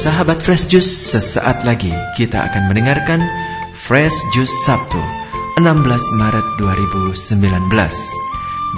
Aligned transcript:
Sahabat 0.00 0.40
Fresh 0.40 0.72
Juice, 0.72 1.12
sesaat 1.12 1.60
lagi 1.60 1.92
kita 2.16 2.48
akan 2.48 2.72
mendengarkan 2.72 3.20
Fresh 3.76 4.16
Juice 4.32 4.64
Sabtu 4.64 4.96
16 5.60 5.76
Maret 6.16 6.46
2019 6.56 7.68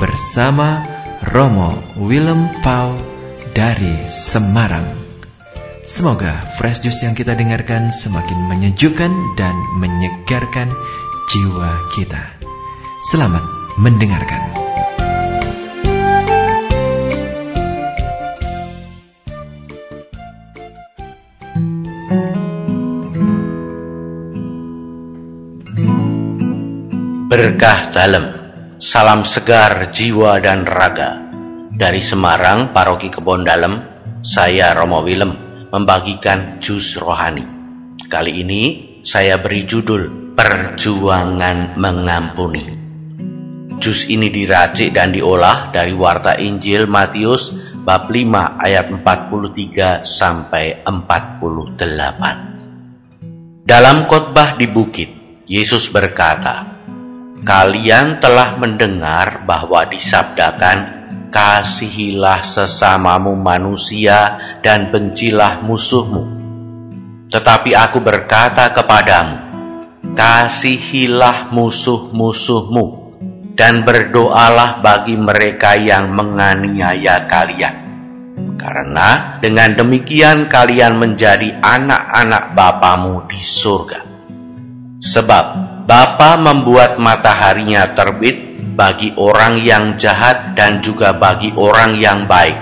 bersama 0.03 0.82
Romo 1.30 1.79
Willem 1.95 2.50
Pau 2.66 2.98
dari 3.54 3.95
Semarang. 4.11 4.82
Semoga 5.86 6.43
Fresh 6.58 6.82
Juice 6.82 7.07
yang 7.07 7.14
kita 7.14 7.39
dengarkan 7.39 7.95
semakin 7.95 8.43
menyejukkan 8.50 9.14
dan 9.39 9.54
menyegarkan 9.79 10.75
jiwa 11.30 11.70
kita. 11.95 12.34
Selamat 13.14 13.46
mendengarkan. 13.79 14.61
Berkah 27.43 27.91
dalam, 27.91 28.25
salam 28.79 29.27
segar 29.27 29.91
jiwa 29.91 30.39
dan 30.39 30.63
raga. 30.63 31.19
Dari 31.75 31.99
Semarang, 31.99 32.70
Paroki 32.70 33.11
Kebon 33.11 33.42
Dalem, 33.42 33.83
saya 34.23 34.70
Romo 34.78 35.03
Willem 35.03 35.67
membagikan 35.75 36.62
jus 36.62 36.95
rohani. 37.03 37.42
Kali 38.06 38.47
ini 38.47 38.62
saya 39.03 39.42
beri 39.42 39.67
judul 39.67 40.31
Perjuangan 40.39 41.75
Mengampuni. 41.83 42.62
Jus 43.83 44.06
ini 44.06 44.31
diracik 44.31 44.95
dan 44.95 45.11
diolah 45.11 45.75
dari 45.75 45.98
warta 45.98 46.39
Injil 46.39 46.87
Matius 46.87 47.51
bab 47.83 48.06
5 48.06 48.62
ayat 48.62 48.87
43 49.03 50.06
sampai 50.06 50.87
48. 50.87 51.75
Dalam 53.67 54.06
khotbah 54.06 54.55
di 54.55 54.71
bukit, 54.71 55.11
Yesus 55.51 55.91
berkata, 55.91 56.72
Kalian 57.43 58.23
telah 58.23 58.55
mendengar 58.55 59.43
bahwa 59.43 59.83
disabdakan, 59.91 61.03
Kasihilah 61.33 62.47
sesamamu 62.47 63.34
manusia 63.34 64.39
dan 64.62 64.95
bencilah 64.95 65.59
musuhmu. 65.65 66.23
Tetapi 67.27 67.75
aku 67.75 67.99
berkata 67.99 68.71
kepadamu, 68.71 69.37
Kasihilah 70.15 71.51
musuh-musuhmu 71.51 72.87
dan 73.59 73.83
berdoalah 73.83 74.79
bagi 74.79 75.19
mereka 75.19 75.75
yang 75.75 76.15
menganiaya 76.15 77.27
kalian. 77.27 77.75
Karena 78.55 79.43
dengan 79.43 79.75
demikian 79.75 80.47
kalian 80.47 80.95
menjadi 80.95 81.59
anak-anak 81.59 82.55
Bapamu 82.55 83.27
di 83.27 83.43
surga. 83.43 84.01
Sebab 85.03 85.72
Bapa 85.83 86.38
membuat 86.38 87.02
mataharinya 87.02 87.91
terbit 87.91 88.55
bagi 88.78 89.11
orang 89.19 89.58
yang 89.58 89.98
jahat 89.98 90.55
dan 90.55 90.78
juga 90.78 91.11
bagi 91.11 91.50
orang 91.58 91.98
yang 91.98 92.30
baik. 92.30 92.55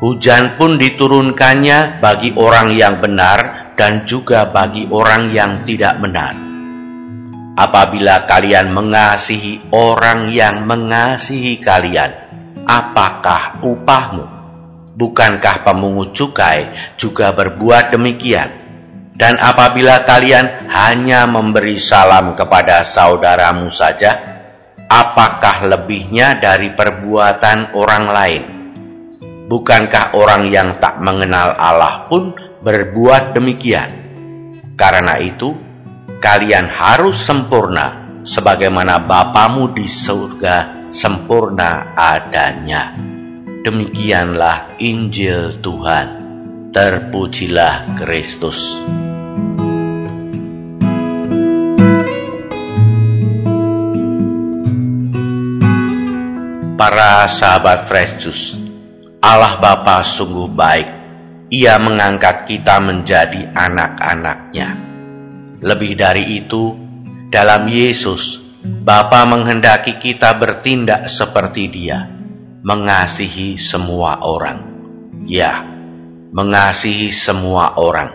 Hujan 0.00 0.56
pun 0.56 0.80
diturunkannya 0.80 2.00
bagi 2.00 2.32
orang 2.32 2.72
yang 2.72 3.04
benar 3.04 3.72
dan 3.76 4.08
juga 4.08 4.48
bagi 4.48 4.88
orang 4.88 5.28
yang 5.28 5.68
tidak 5.68 6.00
benar. 6.00 6.32
Apabila 7.54 8.24
kalian 8.24 8.72
mengasihi 8.72 9.68
orang 9.68 10.32
yang 10.32 10.64
mengasihi 10.64 11.60
kalian, 11.60 12.16
apakah 12.64 13.60
upahmu? 13.60 14.24
Bukankah 14.96 15.68
pemungut 15.68 16.16
cukai 16.16 16.96
juga 16.96 17.28
berbuat 17.36 17.92
demikian? 17.92 18.63
Dan 19.14 19.38
apabila 19.38 20.02
kalian 20.02 20.66
hanya 20.74 21.30
memberi 21.30 21.78
salam 21.78 22.34
kepada 22.34 22.82
saudaramu 22.82 23.70
saja, 23.70 24.18
apakah 24.90 25.70
lebihnya 25.70 26.42
dari 26.42 26.74
perbuatan 26.74 27.78
orang 27.78 28.04
lain? 28.10 28.44
Bukankah 29.46 30.18
orang 30.18 30.50
yang 30.50 30.82
tak 30.82 30.98
mengenal 30.98 31.54
Allah 31.54 32.10
pun 32.10 32.34
berbuat 32.58 33.38
demikian? 33.38 33.90
Karena 34.74 35.22
itu, 35.22 35.54
kalian 36.18 36.66
harus 36.66 37.14
sempurna 37.14 38.18
sebagaimana 38.26 38.98
Bapamu 39.04 39.70
di 39.70 39.86
surga 39.86 40.88
sempurna 40.90 41.94
adanya. 41.94 42.96
Demikianlah 43.62 44.80
Injil 44.82 45.60
Tuhan. 45.62 46.24
Terpujilah 46.74 47.94
Kristus. 47.94 48.82
Para 56.84 57.24
sahabat 57.24 57.88
Fresh 57.88 58.20
Juice, 58.20 58.60
Allah 59.24 59.56
Bapa 59.56 60.04
sungguh 60.04 60.52
baik. 60.52 60.88
Ia 61.48 61.80
mengangkat 61.80 62.44
kita 62.44 62.76
menjadi 62.76 63.48
anak-anaknya. 63.56 64.68
Lebih 65.64 65.96
dari 65.96 66.44
itu, 66.44 66.76
dalam 67.32 67.72
Yesus, 67.72 68.36
Bapa 68.60 69.24
menghendaki 69.24 69.96
kita 69.96 70.36
bertindak 70.36 71.08
seperti 71.08 71.72
Dia, 71.72 72.04
mengasihi 72.60 73.56
semua 73.56 74.20
orang. 74.20 74.60
Ya, 75.24 75.64
mengasihi 76.36 77.08
semua 77.16 77.80
orang. 77.80 78.12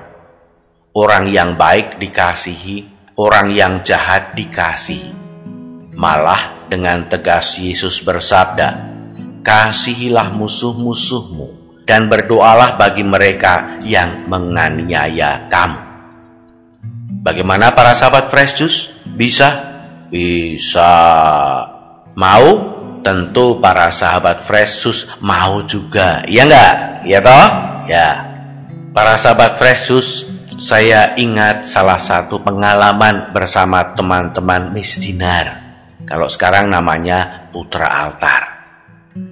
Orang 0.93 1.33
yang 1.33 1.57
baik 1.57 1.97
dikasihi, 1.97 2.85
orang 3.17 3.49
yang 3.49 3.81
jahat 3.81 4.37
dikasihi. 4.37 5.09
Malah 5.97 6.58
dengan 6.69 7.09
tegas 7.09 7.57
Yesus 7.57 7.99
bersabda, 8.05 8.95
Kasihilah 9.41 10.31
musuh-musuhmu 10.31 11.81
dan 11.89 12.05
berdoalah 12.05 12.77
bagi 12.77 13.01
mereka 13.01 13.81
yang 13.81 14.29
menganiaya 14.29 15.49
kamu. 15.49 15.79
Bagaimana 17.25 17.73
para 17.73 17.97
sahabat 17.97 18.29
Fresh 18.29 18.53
Juice? 18.61 18.79
Bisa? 19.03 19.49
Bisa. 20.13 20.91
Mau? 22.13 22.77
Tentu 22.99 23.57
para 23.63 23.89
sahabat 23.89 24.43
Fresh 24.43 24.85
Juice 24.85 25.03
mau 25.23 25.63
juga. 25.65 26.21
Ya 26.27 26.45
enggak? 26.45 26.73
Ya 27.07 27.19
toh? 27.23 27.47
Ya, 27.89 28.07
para 28.91 29.15
sahabat 29.17 29.57
Fresh 29.57 29.89
Juice, 29.89 30.13
saya 30.59 31.15
ingat 31.15 31.63
salah 31.63 31.97
satu 31.97 32.43
pengalaman 32.43 33.31
bersama 33.31 33.95
teman-teman 33.95 34.75
misdinar. 34.75 35.68
Kalau 36.07 36.31
sekarang 36.31 36.71
namanya 36.71 37.51
Putra 37.51 37.87
Altar. 37.87 38.43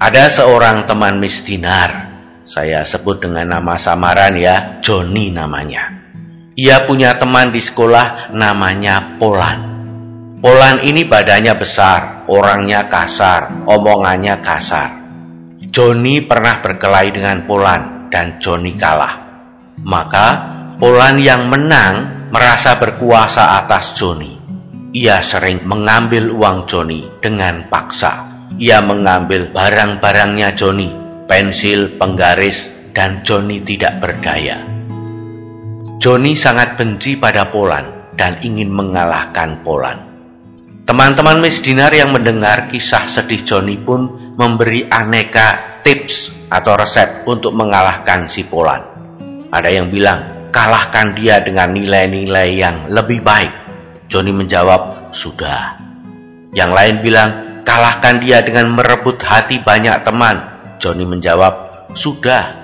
Ada 0.04 0.28
seorang 0.28 0.84
teman 0.84 1.22
misdinar, 1.22 2.12
saya 2.44 2.84
sebut 2.84 3.24
dengan 3.24 3.56
nama 3.60 3.80
samaran 3.80 4.36
ya, 4.36 4.84
Joni 4.84 5.32
namanya. 5.32 5.98
Ia 6.58 6.90
punya 6.90 7.16
teman 7.16 7.54
di 7.54 7.62
sekolah 7.62 8.34
namanya 8.34 9.20
Polan. 9.22 9.60
Polan 10.42 10.82
ini 10.86 11.06
badannya 11.06 11.54
besar, 11.58 12.26
orangnya 12.26 12.90
kasar, 12.90 13.68
omongannya 13.70 14.42
kasar. 14.42 14.90
Joni 15.70 16.26
pernah 16.26 16.62
berkelahi 16.62 17.10
dengan 17.14 17.46
Polan 17.46 18.10
dan 18.14 18.42
Joni 18.42 18.74
kalah. 18.78 19.16
Maka 19.82 20.28
Polan 20.78 21.18
yang 21.22 21.50
menang 21.50 22.30
merasa 22.30 22.78
berkuasa 22.78 23.58
atas 23.62 23.98
Joni. 23.98 24.37
Ia 24.98 25.22
sering 25.22 25.62
mengambil 25.62 26.34
uang 26.34 26.66
Joni 26.66 27.22
dengan 27.22 27.70
paksa. 27.70 28.50
Ia 28.58 28.82
mengambil 28.82 29.54
barang-barangnya 29.54 30.58
Joni, 30.58 30.90
pensil, 31.30 32.02
penggaris, 32.02 32.74
dan 32.98 33.22
Joni 33.22 33.62
tidak 33.62 34.02
berdaya. 34.02 34.66
Joni 36.02 36.34
sangat 36.34 36.82
benci 36.82 37.14
pada 37.14 37.46
Polan 37.54 38.18
dan 38.18 38.42
ingin 38.42 38.74
mengalahkan 38.74 39.62
Polan. 39.62 40.02
Teman-teman 40.90 41.46
misdinar 41.46 41.94
yang 41.94 42.10
mendengar 42.10 42.66
kisah 42.66 43.06
sedih 43.06 43.46
Joni 43.46 43.78
pun 43.78 44.34
memberi 44.34 44.90
aneka 44.90 45.78
tips 45.86 46.50
atau 46.50 46.74
resep 46.74 47.22
untuk 47.30 47.54
mengalahkan 47.54 48.26
si 48.26 48.50
Polan. 48.50 48.82
Ada 49.54 49.70
yang 49.70 49.94
bilang, 49.94 50.50
kalahkan 50.50 51.14
dia 51.14 51.38
dengan 51.46 51.70
nilai-nilai 51.78 52.50
yang 52.58 52.90
lebih 52.90 53.22
baik. 53.22 53.67
Joni 54.08 54.32
menjawab, 54.32 55.12
sudah. 55.12 55.84
Yang 56.56 56.72
lain 56.72 56.96
bilang, 57.04 57.30
kalahkan 57.68 58.24
dia 58.24 58.40
dengan 58.40 58.72
merebut 58.72 59.20
hati 59.20 59.60
banyak 59.60 60.08
teman. 60.08 60.40
Joni 60.80 61.04
menjawab, 61.04 61.92
sudah. 61.92 62.56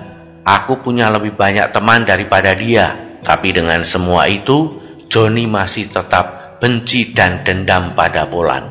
Aku 0.44 0.80
punya 0.80 1.12
lebih 1.12 1.36
banyak 1.36 1.68
teman 1.68 2.08
daripada 2.08 2.56
dia. 2.56 3.16
Tapi 3.20 3.52
dengan 3.52 3.84
semua 3.84 4.24
itu, 4.24 4.80
Joni 5.12 5.44
masih 5.44 5.92
tetap 5.92 6.56
benci 6.64 7.12
dan 7.12 7.44
dendam 7.44 7.92
pada 7.92 8.24
Polan. 8.24 8.64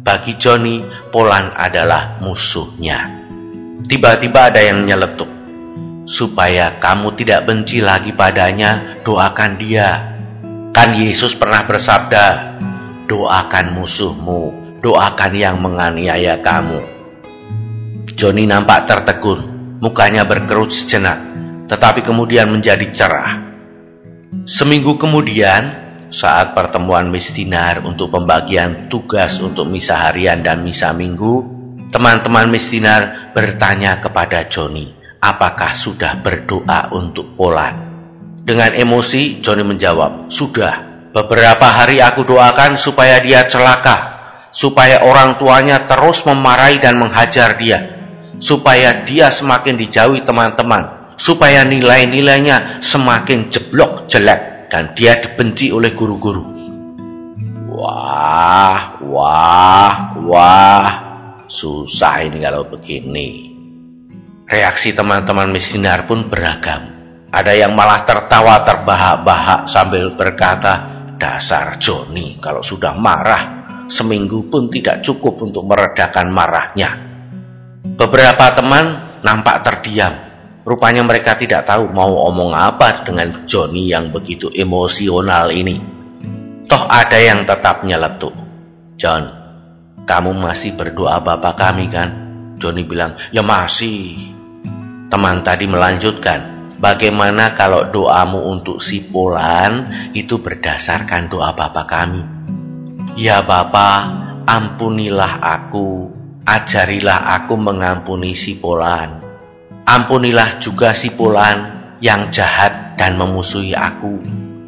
Bagi 0.00 0.40
Joni, 0.40 0.80
Polan 1.12 1.52
adalah 1.52 2.16
musuhnya. 2.24 3.12
Tiba-tiba 3.84 4.48
ada 4.48 4.60
yang 4.64 4.88
nyeletuk. 4.88 5.36
supaya 6.06 6.78
kamu 6.78 7.18
tidak 7.18 7.50
benci 7.50 7.82
lagi 7.82 8.14
padanya, 8.14 9.02
doakan 9.02 9.58
dia. 9.58 10.15
Kan 10.76 10.92
Yesus 10.92 11.32
pernah 11.32 11.64
bersabda, 11.64 12.60
doakan 13.08 13.80
musuhmu, 13.80 14.76
doakan 14.84 15.32
yang 15.32 15.56
menganiaya 15.64 16.44
kamu. 16.44 16.84
Joni 18.12 18.44
nampak 18.44 18.84
tertegun, 18.84 19.40
mukanya 19.80 20.28
berkerut 20.28 20.68
sejenak, 20.68 21.16
tetapi 21.64 22.04
kemudian 22.04 22.52
menjadi 22.52 22.92
cerah. 22.92 23.40
Seminggu 24.44 25.00
kemudian, 25.00 25.72
saat 26.12 26.52
pertemuan 26.52 27.08
mistinar 27.08 27.80
untuk 27.80 28.12
pembagian 28.12 28.92
tugas 28.92 29.40
untuk 29.40 29.64
misa 29.72 29.96
harian 29.96 30.44
dan 30.44 30.60
misa 30.60 30.92
minggu, 30.92 31.40
teman-teman 31.88 32.52
mistinar 32.52 33.32
bertanya 33.32 33.96
kepada 34.04 34.44
Joni, 34.44 34.92
apakah 35.24 35.72
sudah 35.72 36.20
berdoa 36.20 36.92
untuk 36.92 37.32
Polan? 37.32 37.85
Dengan 38.46 38.78
emosi, 38.78 39.42
Johnny 39.42 39.66
menjawab, 39.66 40.30
sudah. 40.30 41.10
Beberapa 41.10 41.66
hari 41.66 41.98
aku 41.98 42.22
doakan 42.22 42.78
supaya 42.78 43.18
dia 43.18 43.42
celaka, 43.50 44.14
supaya 44.54 45.02
orang 45.02 45.34
tuanya 45.34 45.82
terus 45.90 46.22
memarahi 46.22 46.78
dan 46.78 46.94
menghajar 46.94 47.58
dia, 47.58 48.06
supaya 48.38 49.02
dia 49.02 49.34
semakin 49.34 49.74
dijauhi 49.74 50.22
teman-teman, 50.22 51.10
supaya 51.18 51.66
nilai-nilainya 51.66 52.78
semakin 52.86 53.50
jeblok 53.50 54.06
jelek 54.06 54.70
dan 54.70 54.94
dia 54.94 55.18
dibenci 55.18 55.74
oleh 55.74 55.90
guru-guru. 55.90 56.46
Wah, 57.74 59.02
wah, 59.02 59.92
wah, 60.22 60.86
susah 61.50 62.22
ini 62.22 62.46
kalau 62.46 62.62
begini. 62.70 63.58
Reaksi 64.46 64.94
teman-teman 64.94 65.50
misinar 65.50 66.06
pun 66.06 66.30
beragam. 66.30 66.95
Ada 67.36 67.52
yang 67.52 67.76
malah 67.76 68.00
tertawa 68.08 68.64
terbahak-bahak 68.64 69.68
sambil 69.68 70.16
berkata, 70.16 70.96
dasar 71.20 71.76
Joni 71.76 72.40
kalau 72.40 72.64
sudah 72.64 72.96
marah, 72.96 73.42
seminggu 73.92 74.48
pun 74.48 74.72
tidak 74.72 75.04
cukup 75.04 75.44
untuk 75.44 75.68
meredakan 75.68 76.32
marahnya. 76.32 76.96
Beberapa 77.84 78.56
teman 78.56 79.20
nampak 79.20 79.60
terdiam. 79.68 80.16
Rupanya 80.64 81.04
mereka 81.04 81.36
tidak 81.36 81.68
tahu 81.68 81.92
mau 81.92 82.24
omong 82.24 82.56
apa 82.56 83.04
dengan 83.04 83.28
Joni 83.44 83.92
yang 83.92 84.08
begitu 84.08 84.48
emosional 84.48 85.52
ini. 85.52 85.76
Toh 86.64 86.88
ada 86.88 87.20
yang 87.20 87.44
tetap 87.44 87.84
nyeletuk. 87.84 88.32
John, 88.96 89.28
kamu 90.08 90.32
masih 90.40 90.72
berdoa 90.72 91.20
Bapak 91.20 91.54
kami 91.54 91.86
kan? 91.92 92.08
Joni 92.56 92.82
bilang, 92.88 93.20
ya 93.28 93.44
masih. 93.44 94.32
Teman 95.06 95.44
tadi 95.46 95.70
melanjutkan, 95.70 96.55
bagaimana 96.80 97.56
kalau 97.56 97.88
doamu 97.88 98.44
untuk 98.48 98.78
si 98.80 99.04
Polan 99.04 100.10
itu 100.12 100.40
berdasarkan 100.40 101.28
doa 101.28 101.52
Bapak 101.56 101.86
kami? 101.88 102.22
Ya 103.16 103.40
Bapak, 103.40 104.00
ampunilah 104.44 105.40
aku, 105.40 106.12
ajarilah 106.44 107.32
aku 107.40 107.54
mengampuni 107.56 108.36
si 108.36 108.60
Polan. 108.60 109.24
Ampunilah 109.86 110.60
juga 110.60 110.92
si 110.92 111.14
Polan 111.14 111.76
yang 112.04 112.28
jahat 112.28 113.00
dan 113.00 113.16
memusuhi 113.16 113.72
aku 113.72 114.20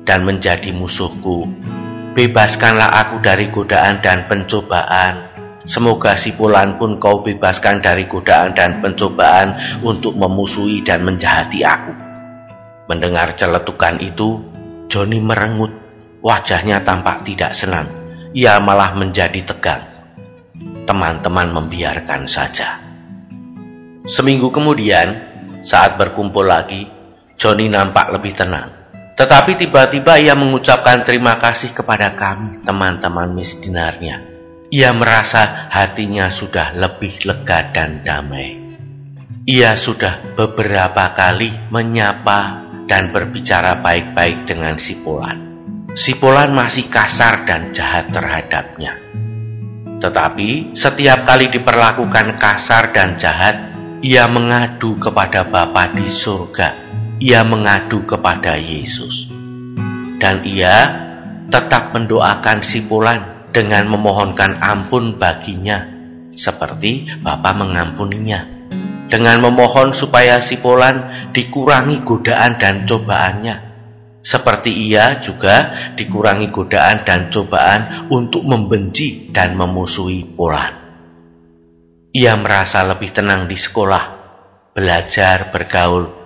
dan 0.08 0.24
menjadi 0.24 0.72
musuhku. 0.72 1.44
Bebaskanlah 2.16 2.88
aku 3.04 3.20
dari 3.20 3.52
godaan 3.52 4.00
dan 4.00 4.24
pencobaan 4.26 5.27
Semoga 5.68 6.16
si 6.16 6.32
Pulan 6.32 6.80
pun 6.80 6.96
kau 6.96 7.20
bebaskan 7.20 7.84
dari 7.84 8.08
godaan 8.08 8.56
dan 8.56 8.80
pencobaan 8.80 9.52
untuk 9.84 10.16
memusuhi 10.16 10.80
dan 10.80 11.04
menjahati 11.04 11.60
aku. 11.60 11.92
Mendengar 12.88 13.36
celetukan 13.36 14.00
itu, 14.00 14.40
Joni 14.88 15.20
merengut. 15.20 15.68
Wajahnya 16.24 16.80
tampak 16.80 17.20
tidak 17.28 17.52
senang. 17.52 17.84
Ia 18.32 18.56
malah 18.64 18.96
menjadi 18.96 19.44
tegang. 19.44 19.84
Teman-teman 20.88 21.52
membiarkan 21.52 22.24
saja. 22.24 22.80
Seminggu 24.08 24.48
kemudian, 24.48 25.20
saat 25.60 26.00
berkumpul 26.00 26.48
lagi, 26.48 26.88
Joni 27.36 27.68
nampak 27.68 28.08
lebih 28.16 28.32
tenang. 28.32 28.72
Tetapi 29.20 29.60
tiba-tiba 29.60 30.16
ia 30.16 30.32
mengucapkan 30.32 31.04
terima 31.04 31.36
kasih 31.36 31.76
kepada 31.76 32.16
kami, 32.16 32.64
teman-teman 32.64 33.36
misdinarnya 33.36 34.37
ia 34.68 34.92
merasa 34.92 35.68
hatinya 35.72 36.28
sudah 36.28 36.76
lebih 36.76 37.24
lega 37.24 37.72
dan 37.72 38.04
damai. 38.04 38.60
Ia 39.48 39.72
sudah 39.80 40.36
beberapa 40.36 41.16
kali 41.16 41.72
menyapa 41.72 42.68
dan 42.84 43.08
berbicara 43.08 43.80
baik-baik 43.80 44.44
dengan 44.44 44.76
si 44.76 45.00
Polan. 45.00 45.40
Si 45.96 46.20
Polan 46.20 46.52
masih 46.52 46.92
kasar 46.92 47.48
dan 47.48 47.72
jahat 47.72 48.12
terhadapnya. 48.12 48.92
Tetapi 50.04 50.76
setiap 50.76 51.24
kali 51.24 51.48
diperlakukan 51.48 52.36
kasar 52.36 52.92
dan 52.92 53.16
jahat, 53.16 53.72
ia 54.04 54.28
mengadu 54.28 55.00
kepada 55.00 55.48
Bapa 55.48 55.96
di 55.96 56.04
surga. 56.04 56.86
Ia 57.18 57.40
mengadu 57.40 58.04
kepada 58.04 58.60
Yesus. 58.60 59.32
Dan 60.20 60.44
ia 60.44 60.76
tetap 61.48 61.96
mendoakan 61.96 62.60
si 62.60 62.84
Polan 62.84 63.37
dengan 63.52 63.88
memohonkan 63.88 64.60
ampun 64.60 65.16
baginya, 65.16 65.86
seperti 66.34 67.08
Bapa 67.20 67.56
mengampuninya. 67.56 68.56
Dengan 69.08 69.40
memohon 69.40 69.96
supaya 69.96 70.36
si 70.44 70.60
Polan 70.60 71.30
dikurangi 71.32 72.04
godaan 72.04 72.60
dan 72.60 72.84
cobaannya, 72.84 73.56
seperti 74.20 74.74
ia 74.74 75.16
juga 75.22 75.72
dikurangi 75.96 76.52
godaan 76.52 77.06
dan 77.08 77.32
cobaan 77.32 78.10
untuk 78.12 78.44
membenci 78.44 79.32
dan 79.32 79.56
memusuhi 79.56 80.28
Polan. 80.28 80.74
Ia 82.12 82.34
merasa 82.36 82.84
lebih 82.84 83.14
tenang 83.14 83.48
di 83.48 83.56
sekolah, 83.56 84.04
belajar, 84.74 85.48
bergaul, 85.48 86.17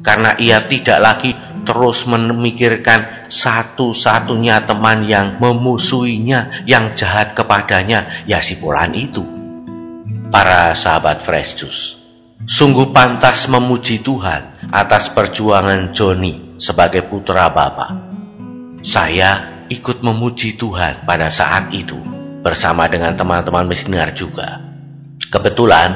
karena 0.00 0.36
ia 0.40 0.64
tidak 0.64 0.98
lagi 1.00 1.32
terus 1.64 2.04
memikirkan 2.04 3.28
satu-satunya 3.32 4.68
teman 4.68 5.08
yang 5.08 5.40
memusuhinya, 5.40 6.64
yang 6.68 6.92
jahat 6.92 7.32
kepadanya, 7.32 8.24
ya 8.28 8.44
si 8.44 8.60
Polan 8.60 8.92
itu. 8.92 9.24
Para 10.28 10.74
sahabat 10.76 11.22
Fresh 11.24 11.64
sungguh 12.44 12.92
pantas 12.92 13.48
memuji 13.48 14.04
Tuhan 14.04 14.68
atas 14.68 15.08
perjuangan 15.14 15.96
Joni 15.96 16.60
sebagai 16.60 17.06
putra 17.08 17.48
Bapak. 17.48 17.90
Saya 18.84 19.64
ikut 19.72 20.04
memuji 20.04 20.60
Tuhan 20.60 21.08
pada 21.08 21.32
saat 21.32 21.72
itu 21.72 21.96
bersama 22.44 22.84
dengan 22.84 23.16
teman-teman 23.16 23.64
misioner 23.64 24.12
juga. 24.12 24.60
Kebetulan 25.32 25.90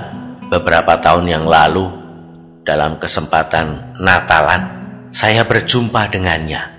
beberapa 0.49 0.97
tahun 0.97 1.29
yang 1.29 1.45
lalu 1.45 1.98
dalam 2.69 3.01
kesempatan 3.01 3.97
Natalan 3.97 4.63
saya 5.09 5.49
berjumpa 5.49 6.13
dengannya. 6.13 6.77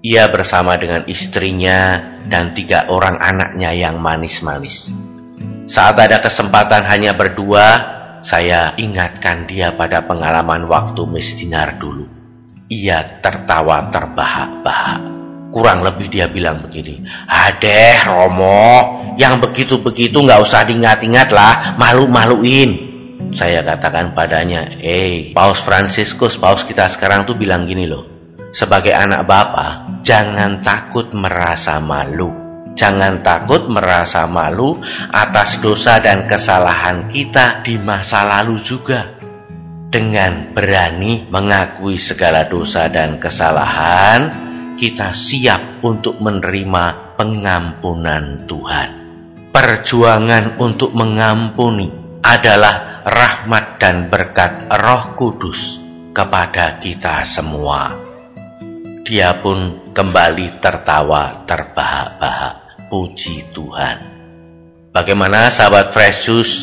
Ia 0.00 0.32
bersama 0.32 0.80
dengan 0.80 1.04
istrinya 1.04 2.00
dan 2.24 2.56
tiga 2.56 2.88
orang 2.88 3.20
anaknya 3.20 3.76
yang 3.76 4.00
manis-manis. 4.00 4.88
Saat 5.68 6.00
ada 6.00 6.18
kesempatan 6.18 6.88
hanya 6.88 7.12
berdua, 7.14 7.64
saya 8.24 8.74
ingatkan 8.80 9.46
dia 9.46 9.76
pada 9.76 10.02
pengalaman 10.02 10.66
waktu 10.66 11.06
misdinar 11.06 11.78
dulu. 11.78 12.08
Ia 12.72 13.20
tertawa 13.20 13.92
terbahak-bahak. 13.92 15.00
Kurang 15.52 15.84
lebih 15.84 16.08
dia 16.08 16.26
bilang 16.32 16.64
begini, 16.64 17.04
Adeh 17.28 18.00
Romo, 18.08 19.04
yang 19.20 19.38
begitu-begitu 19.44 20.16
nggak 20.24 20.40
usah 20.40 20.64
diingat-ingat 20.64 21.28
lah, 21.28 21.76
malu-maluin. 21.76 22.91
Saya 23.32 23.64
katakan 23.64 24.12
padanya, 24.12 24.68
eh, 24.76 25.32
Paus 25.32 25.64
Fransiskus, 25.64 26.36
Paus 26.36 26.68
kita 26.68 26.84
sekarang 26.92 27.24
tuh 27.24 27.32
bilang 27.32 27.64
gini 27.64 27.88
loh. 27.88 28.04
Sebagai 28.52 28.92
anak 28.92 29.24
Bapak, 29.24 30.04
jangan 30.04 30.60
takut 30.60 31.16
merasa 31.16 31.80
malu. 31.80 32.28
Jangan 32.76 33.24
takut 33.24 33.72
merasa 33.72 34.28
malu 34.28 34.76
atas 35.08 35.64
dosa 35.64 35.96
dan 36.04 36.28
kesalahan 36.28 37.08
kita 37.08 37.64
di 37.64 37.80
masa 37.80 38.20
lalu 38.28 38.60
juga. 38.60 39.16
Dengan 39.88 40.52
berani 40.52 41.24
mengakui 41.32 41.96
segala 41.96 42.44
dosa 42.44 42.92
dan 42.92 43.16
kesalahan, 43.16 44.28
kita 44.76 45.16
siap 45.16 45.80
untuk 45.80 46.20
menerima 46.20 47.16
pengampunan 47.16 48.44
Tuhan. 48.44 48.88
Perjuangan 49.52 50.60
untuk 50.60 50.92
mengampuni 50.92 51.88
adalah 52.20 52.91
rahmat 53.04 53.78
dan 53.82 54.08
berkat 54.08 54.70
Roh 54.70 55.14
Kudus 55.18 55.78
kepada 56.14 56.78
kita 56.78 57.26
semua. 57.26 57.94
Dia 59.02 59.36
pun 59.42 59.90
kembali 59.90 60.62
tertawa 60.62 61.42
terbahak-bahak. 61.44 62.86
Puji 62.92 63.56
Tuhan. 63.56 63.96
Bagaimana 64.92 65.48
sahabat 65.48 65.96
Fresh 65.96 66.28
Juice? 66.28 66.56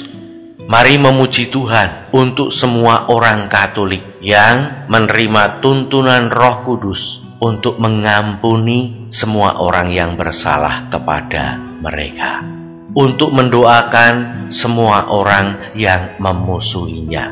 Mari 0.70 1.02
memuji 1.02 1.50
Tuhan 1.50 2.14
untuk 2.14 2.54
semua 2.54 3.10
orang 3.10 3.50
Katolik 3.50 4.22
yang 4.22 4.86
menerima 4.86 5.58
tuntunan 5.66 6.30
Roh 6.30 6.62
Kudus 6.62 7.26
untuk 7.42 7.82
mengampuni 7.82 9.10
semua 9.10 9.58
orang 9.58 9.90
yang 9.90 10.14
bersalah 10.14 10.92
kepada 10.94 11.58
mereka, 11.58 12.46
untuk 12.94 13.30
mendoakan 13.34 14.48
semua 14.50 15.10
orang 15.14 15.78
yang 15.78 16.18
memusuhinya, 16.18 17.30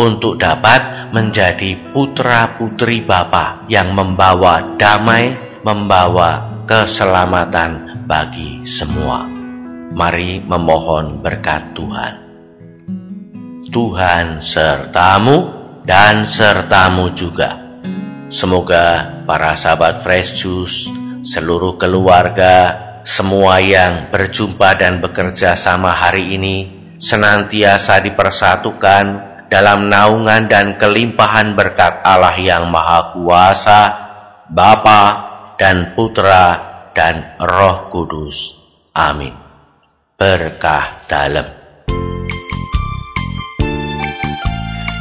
untuk 0.00 0.40
dapat 0.40 1.12
menjadi 1.12 1.76
putra-putri 1.92 3.04
Bapa 3.04 3.68
yang 3.68 3.92
membawa 3.92 4.78
damai, 4.80 5.36
membawa 5.60 6.64
keselamatan 6.64 8.04
bagi 8.08 8.64
semua. 8.64 9.28
Mari 9.90 10.40
memohon 10.40 11.18
berkat 11.18 11.74
Tuhan. 11.74 12.14
Tuhan 13.70 14.42
sertamu 14.42 15.36
dan 15.86 16.26
sertamu 16.26 17.10
juga. 17.14 17.58
Semoga 18.30 19.18
para 19.26 19.58
sahabat 19.58 20.06
Fresh 20.06 20.38
Juice, 20.38 20.86
seluruh 21.26 21.74
keluarga, 21.74 22.89
semua 23.04 23.58
yang 23.62 24.12
berjumpa 24.12 24.76
dan 24.76 25.00
bekerja 25.00 25.56
sama 25.56 25.96
hari 25.96 26.36
ini 26.36 26.56
senantiasa 27.00 28.04
dipersatukan 28.04 29.04
dalam 29.50 29.90
naungan 29.90 30.46
dan 30.46 30.78
kelimpahan 30.78 31.58
berkat 31.58 32.04
Allah 32.06 32.36
yang 32.38 32.70
Maha 32.70 33.16
Kuasa, 33.16 33.82
Bapa 34.46 35.02
dan 35.58 35.96
Putra 35.98 36.70
dan 36.94 37.34
Roh 37.40 37.90
Kudus. 37.90 38.54
Amin. 38.94 39.34
Berkah 40.14 41.08
dalam. 41.08 41.60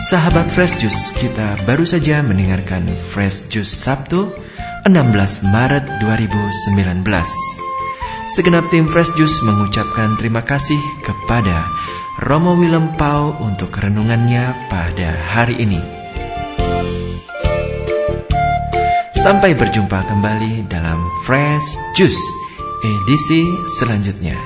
Sahabat 0.09 0.49
Fresh 0.49 0.81
Juice, 0.81 1.13
kita 1.13 1.59
baru 1.69 1.85
saja 1.85 2.25
mendengarkan 2.25 2.81
Fresh 2.89 3.53
Juice 3.53 3.69
Sabtu 3.69 4.25
16 4.89 5.53
Maret 5.53 5.85
2019. 6.01 7.78
Segenap 8.29 8.69
tim 8.69 8.85
Fresh 8.85 9.17
Juice 9.17 9.41
mengucapkan 9.41 10.13
terima 10.21 10.45
kasih 10.45 10.77
kepada 11.01 11.65
Romo 12.21 12.53
Willem 12.53 12.93
Pau 12.93 13.33
untuk 13.41 13.73
renungannya 13.73 14.69
pada 14.69 15.17
hari 15.33 15.57
ini. 15.57 15.81
Sampai 19.17 19.57
berjumpa 19.57 20.05
kembali 20.05 20.69
dalam 20.69 21.01
Fresh 21.25 21.73
Juice 21.97 22.21
edisi 22.85 23.49
selanjutnya. 23.65 24.37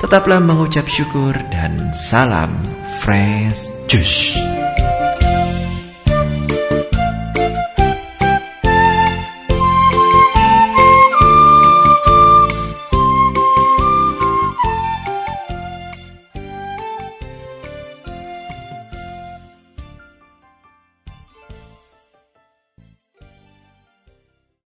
Tetaplah 0.00 0.40
mengucap 0.40 0.88
syukur 0.88 1.36
dan 1.52 1.92
salam 1.92 2.56
Fresh 3.04 3.68
Juice. 3.84 4.40